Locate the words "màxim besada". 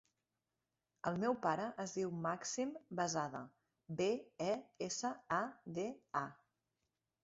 2.25-3.45